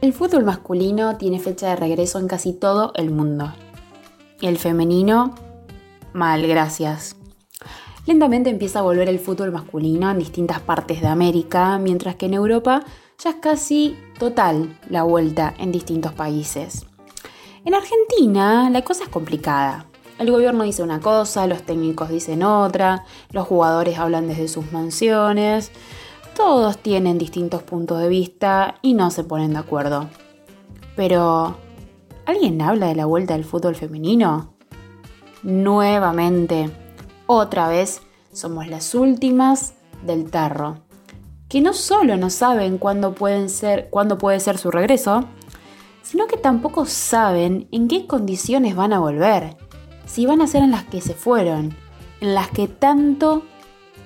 [0.00, 3.52] El fútbol masculino tiene fecha de regreso en casi todo el mundo.
[4.40, 5.34] Y el femenino,
[6.12, 7.16] mal, gracias.
[8.06, 12.34] Lentamente empieza a volver el fútbol masculino en distintas partes de América, mientras que en
[12.34, 12.84] Europa
[13.18, 16.86] ya es casi total la vuelta en distintos países.
[17.64, 19.86] En Argentina la cosa es complicada.
[20.20, 25.72] El gobierno dice una cosa, los técnicos dicen otra, los jugadores hablan desde sus mansiones.
[26.38, 30.08] Todos tienen distintos puntos de vista y no se ponen de acuerdo.
[30.94, 31.56] Pero,
[32.26, 34.54] ¿alguien habla de la vuelta del fútbol femenino?
[35.42, 36.70] Nuevamente,
[37.26, 38.02] otra vez,
[38.32, 39.74] somos las últimas
[40.06, 40.76] del tarro,
[41.48, 43.16] que no solo no saben cuándo,
[43.90, 45.24] cuándo puede ser su regreso,
[46.02, 49.56] sino que tampoco saben en qué condiciones van a volver,
[50.06, 51.74] si van a ser en las que se fueron,
[52.20, 53.42] en las que tanto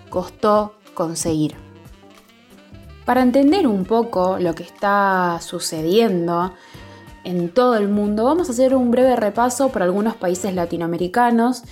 [0.09, 1.72] costó conseguir.
[3.05, 6.53] Para entender un poco lo que está sucediendo
[7.25, 11.65] en todo el mundo, vamos a hacer un breve repaso por algunos países latinoamericanos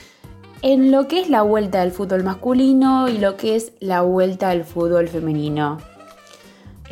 [0.63, 4.51] en lo que es la vuelta del fútbol masculino y lo que es la vuelta
[4.51, 5.79] del fútbol femenino.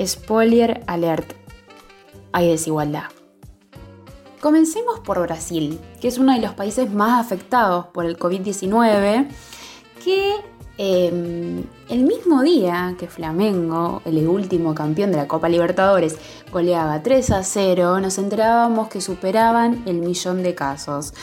[0.01, 1.33] Spoiler alert,
[2.33, 3.05] hay desigualdad.
[4.41, 9.29] Comencemos por Brasil, que es uno de los países más afectados por el COVID-19,
[10.05, 10.37] que
[10.81, 16.17] Em, el mismo día que Flamengo, el último campeón de la Copa Libertadores,
[16.53, 21.15] goleaba 3 a 0, nos enterábamos que superaban el millón de casos.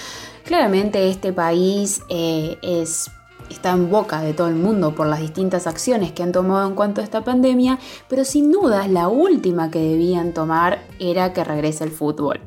[0.43, 3.09] Claramente este país eh, es
[3.49, 6.75] está en boca de todo el mundo por las distintas acciones que han tomado en
[6.75, 11.83] cuanto a esta pandemia, pero sin duda la última que debían tomar era que regrese
[11.83, 12.41] el fútbol.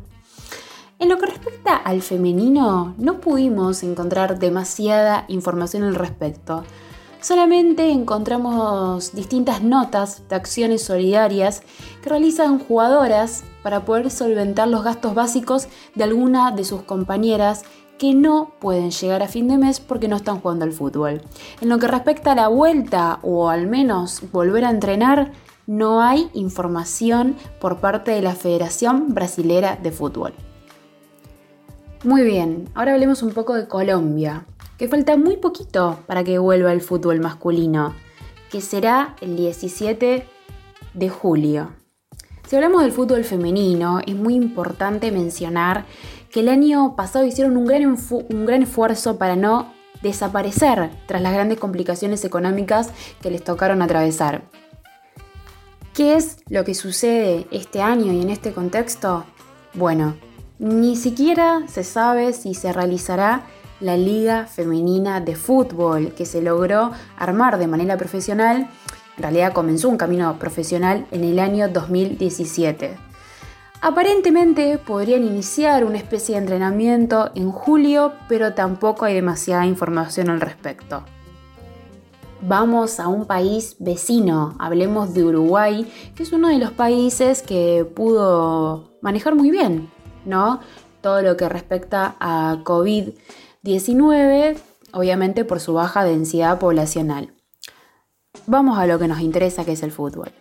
[0.98, 6.64] En lo que respecta al femenino, no pudimos encontrar demasiada información al respecto.
[7.20, 11.62] Solamente encontramos distintas notas de acciones solidarias
[12.00, 15.66] que realizan jugadoras para poder solventar los gastos básicos
[15.96, 17.64] de alguna de sus compañeras
[17.98, 21.20] que no pueden llegar a fin de mes porque no están jugando al fútbol.
[21.60, 25.32] En lo que respecta a la vuelta o al menos volver a entrenar,
[25.66, 30.34] no hay información por parte de la Federación Brasilera de Fútbol.
[32.04, 34.46] Muy bien, ahora hablemos un poco de Colombia
[34.78, 37.96] que falta muy poquito para que vuelva el fútbol masculino,
[38.52, 40.24] que será el 17
[40.94, 41.72] de julio.
[42.46, 45.86] Si hablamos del fútbol femenino, es muy importante mencionar
[46.30, 51.32] que el año pasado hicieron un gran, un gran esfuerzo para no desaparecer tras las
[51.32, 54.42] grandes complicaciones económicas que les tocaron atravesar.
[55.94, 59.24] ¿Qué es lo que sucede este año y en este contexto?
[59.74, 60.14] Bueno,
[60.58, 63.42] ni siquiera se sabe si se realizará
[63.80, 68.68] la Liga Femenina de Fútbol, que se logró armar de manera profesional.
[69.16, 72.96] En realidad comenzó un camino profesional en el año 2017.
[73.80, 80.40] Aparentemente podrían iniciar una especie de entrenamiento en julio, pero tampoco hay demasiada información al
[80.40, 81.04] respecto.
[82.40, 87.84] Vamos a un país vecino, hablemos de Uruguay, que es uno de los países que
[87.94, 89.90] pudo manejar muy bien,
[90.24, 90.60] ¿no?
[91.00, 93.10] Todo lo que respecta a COVID
[93.62, 94.56] 19,
[94.92, 97.34] obviamente por su baja densidad poblacional.
[98.46, 100.32] Vamos a lo que nos interesa, que es el fútbol.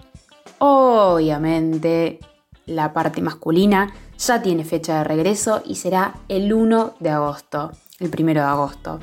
[0.60, 2.20] Obviamente,
[2.66, 8.12] la parte masculina ya tiene fecha de regreso y será el 1 de agosto, el
[8.18, 9.00] 1 de agosto.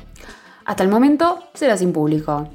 [0.65, 2.47] Hasta el momento será sin público.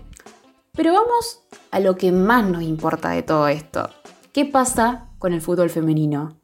[0.72, 3.90] Pero vamos a lo que más nos importa de todo esto.
[4.32, 6.36] ¿Qué pasa con el fútbol femenino?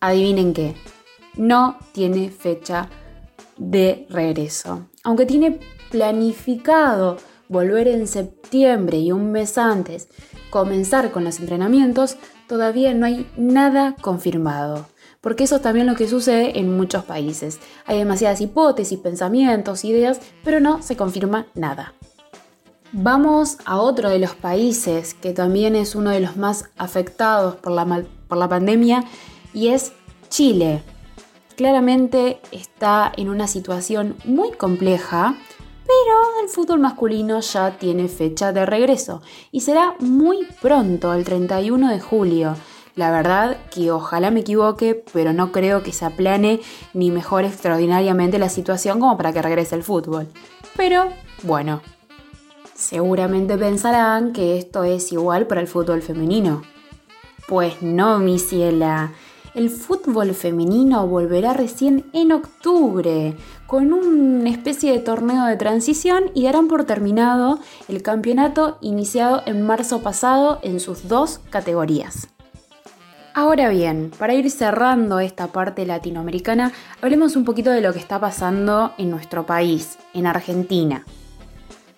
[0.00, 0.74] Adivinen qué.
[1.36, 2.88] No tiene fecha
[3.56, 4.88] de regreso.
[5.04, 5.60] Aunque tiene
[5.90, 7.16] planificado
[7.48, 10.08] volver en septiembre y un mes antes
[10.50, 12.16] comenzar con los entrenamientos,
[12.48, 14.86] todavía no hay nada confirmado.
[15.20, 17.60] Porque eso es también lo que sucede en muchos países.
[17.86, 21.94] Hay demasiadas hipótesis, pensamientos, ideas, pero no se confirma nada.
[22.92, 27.72] Vamos a otro de los países que también es uno de los más afectados por
[27.72, 29.04] la, por la pandemia
[29.54, 29.92] y es
[30.28, 30.82] Chile
[31.52, 35.36] claramente está en una situación muy compleja,
[35.84, 41.90] pero el fútbol masculino ya tiene fecha de regreso y será muy pronto, el 31
[41.90, 42.56] de julio.
[42.94, 46.60] La verdad que ojalá me equivoque, pero no creo que se aplane
[46.92, 50.28] ni mejore extraordinariamente la situación como para que regrese el fútbol.
[50.76, 51.08] Pero
[51.42, 51.80] bueno,
[52.74, 56.62] seguramente pensarán que esto es igual para el fútbol femenino.
[57.48, 59.12] Pues no, mi ciela
[59.54, 66.44] el fútbol femenino volverá recién en octubre, con una especie de torneo de transición y
[66.44, 67.58] darán por terminado
[67.88, 72.28] el campeonato iniciado en marzo pasado en sus dos categorías.
[73.34, 78.20] Ahora bien, para ir cerrando esta parte latinoamericana, hablemos un poquito de lo que está
[78.20, 81.06] pasando en nuestro país, en Argentina.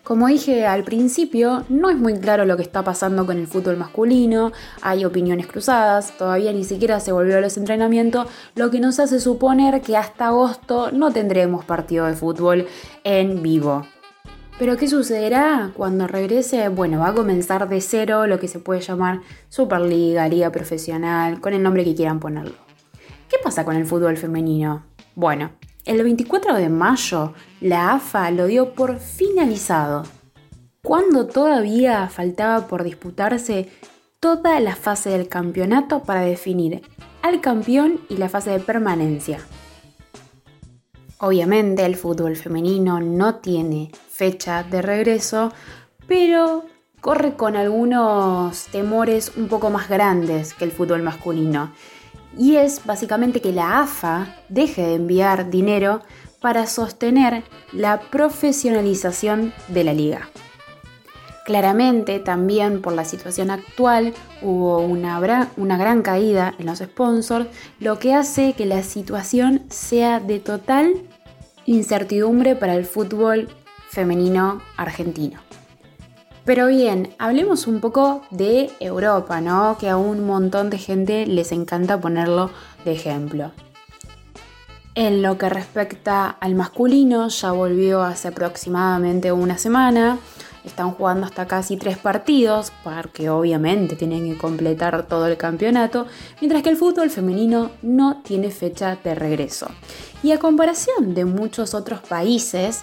[0.05, 3.79] Como dije al principio, no es muy claro lo que está pasando con el fútbol
[3.79, 4.53] masculino,
[4.83, 9.19] hay opiniones cruzadas, todavía ni siquiera se volvió a los entrenamientos, lo que nos hace
[9.19, 12.67] suponer que hasta agosto no tendremos partido de fútbol
[13.03, 13.87] en vivo.
[14.59, 16.69] Pero ¿qué sucederá cuando regrese?
[16.69, 21.55] Bueno, va a comenzar de cero lo que se puede llamar Superliga, Liga Profesional, con
[21.55, 22.57] el nombre que quieran ponerlo.
[23.31, 24.85] ¿Qué pasa con el fútbol femenino?
[25.15, 25.53] Bueno,
[25.85, 30.05] el 24 de mayo, la AFA lo dio por finalizado,
[30.83, 33.69] cuando todavía faltaba por disputarse
[34.19, 36.83] toda la fase del campeonato para definir
[37.21, 39.41] al campeón y la fase de permanencia.
[41.19, 45.53] Obviamente el fútbol femenino no tiene fecha de regreso,
[46.07, 46.65] pero
[47.01, 51.73] corre con algunos temores un poco más grandes que el fútbol masculino
[52.39, 56.03] y es básicamente que la AFA deje de enviar dinero
[56.41, 57.43] para sostener
[57.73, 60.29] la profesionalización de la liga.
[61.45, 67.47] Claramente también por la situación actual hubo una, gran caída en los sponsors,
[67.81, 70.95] lo que hace que la situación sea de total
[71.67, 73.49] incertidumbre para el fútbol
[73.91, 75.41] femenino argentino.
[76.45, 79.79] Pero bien, hablemos un poco de Europa, ¿no?
[79.79, 82.51] Que a un montón de gente les encanta ponerlo
[82.85, 83.53] de ejemplo.
[84.95, 90.19] En lo que respecta al masculino, ya volvió hace aproximadamente una semana.
[90.65, 96.07] Están jugando hasta casi tres partidos, porque obviamente tienen que completar todo el campeonato,
[96.41, 99.67] mientras que el fútbol femenino no tiene fecha de regreso.
[100.23, 102.83] Y a comparación de muchos otros países,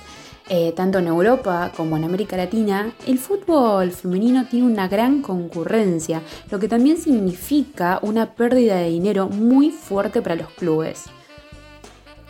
[0.54, 6.22] eh, tanto en Europa como en América Latina, el fútbol femenino tiene una gran concurrencia,
[6.50, 11.06] lo que también significa una pérdida de dinero muy fuerte para los clubes.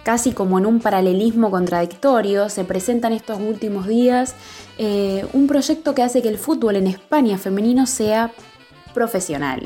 [0.04, 4.36] Casi como en un paralelismo contradictorio, se presenta en estos últimos días
[4.78, 8.32] eh, un proyecto que hace que el fútbol en España femenino sea
[8.94, 9.64] profesional.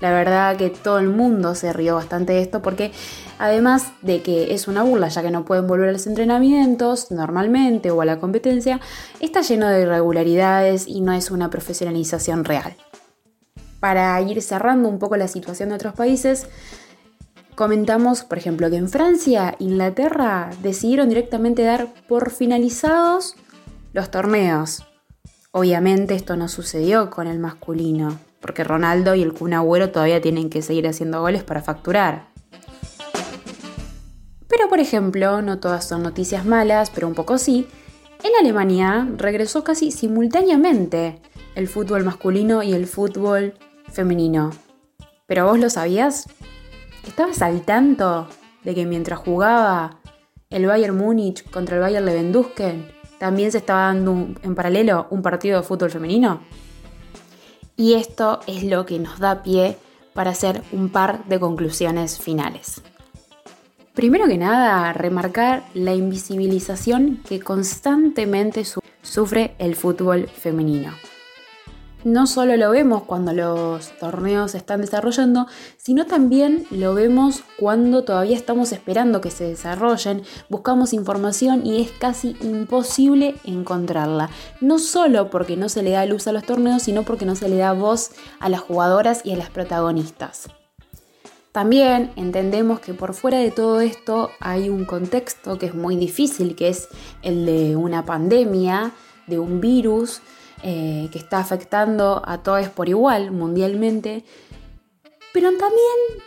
[0.00, 2.92] La verdad que todo el mundo se rió bastante de esto porque
[3.38, 7.90] además de que es una burla ya que no pueden volver a los entrenamientos normalmente
[7.90, 8.80] o a la competencia,
[9.20, 12.74] está lleno de irregularidades y no es una profesionalización real.
[13.80, 16.46] Para ir cerrando un poco la situación de otros países,
[17.54, 23.36] comentamos, por ejemplo, que en Francia, Inglaterra decidieron directamente dar por finalizados
[23.92, 24.84] los torneos.
[25.52, 30.50] Obviamente esto no sucedió con el masculino porque Ronaldo y el Kun Agüero todavía tienen
[30.50, 32.26] que seguir haciendo goles para facturar.
[34.48, 37.66] Pero por ejemplo, no todas son noticias malas, pero un poco sí,
[38.22, 41.22] en Alemania regresó casi simultáneamente
[41.54, 43.54] el fútbol masculino y el fútbol
[43.90, 44.50] femenino.
[45.24, 46.28] ¿Pero vos lo sabías?
[47.06, 48.28] ¿Estabas al tanto
[48.62, 50.00] de que mientras jugaba
[50.50, 55.58] el Bayern Múnich contra el Bayern Leverkusen, también se estaba dando en paralelo un partido
[55.58, 56.42] de fútbol femenino?
[57.76, 59.76] Y esto es lo que nos da pie
[60.12, 62.82] para hacer un par de conclusiones finales.
[63.94, 68.64] Primero que nada, remarcar la invisibilización que constantemente
[69.02, 70.92] sufre el fútbol femenino
[72.04, 78.04] no solo lo vemos cuando los torneos se están desarrollando, sino también lo vemos cuando
[78.04, 84.30] todavía estamos esperando que se desarrollen, buscamos información y es casi imposible encontrarla.
[84.60, 87.48] No solo porque no se le da luz a los torneos, sino porque no se
[87.48, 90.48] le da voz a las jugadoras y a las protagonistas.
[91.52, 96.56] También entendemos que por fuera de todo esto hay un contexto que es muy difícil,
[96.56, 96.88] que es
[97.22, 98.90] el de una pandemia,
[99.28, 100.20] de un virus,
[100.66, 104.24] eh, que está afectando a todos por igual mundialmente,
[105.34, 106.22] pero también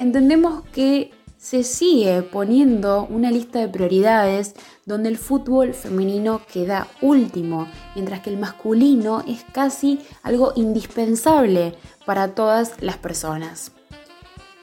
[0.00, 4.54] entendemos que se sigue poniendo una lista de prioridades
[4.86, 11.74] donde el fútbol femenino queda último, mientras que el masculino es casi algo indispensable
[12.06, 13.75] para todas las personas.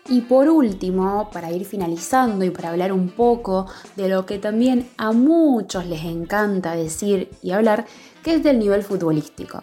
[0.09, 4.89] Y por último, para ir finalizando y para hablar un poco de lo que también
[4.97, 7.85] a muchos les encanta decir y hablar,
[8.21, 9.61] que es del nivel futbolístico.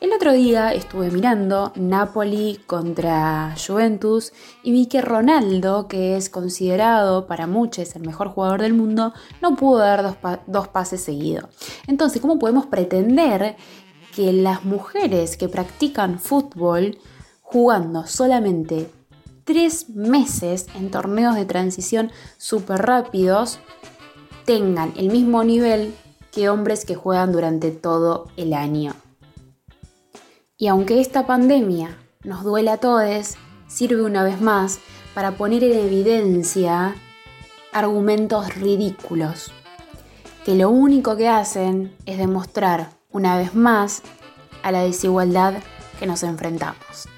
[0.00, 7.26] El otro día estuve mirando Napoli contra Juventus y vi que Ronaldo, que es considerado
[7.26, 9.12] para muchos el mejor jugador del mundo,
[9.42, 11.44] no pudo dar dos, pases seguidos.
[11.86, 13.56] Entonces, ¿cómo podemos pretender
[14.16, 16.96] que las mujeres que practican fútbol
[17.42, 18.90] jugando solamente
[19.44, 23.58] tres meses en torneos de transición súper rápidos
[24.44, 25.94] tengan el mismo nivel
[26.32, 28.94] que hombres que juegan durante todo el año.
[30.56, 34.78] Y aunque esta pandemia nos duele a todos, sirve una vez más
[35.14, 36.94] para poner en evidencia
[37.72, 39.52] argumentos ridículos,
[40.44, 44.02] que lo único que hacen es demostrar una vez más
[44.62, 45.54] a la desigualdad
[45.98, 47.08] que nos enfrentamos.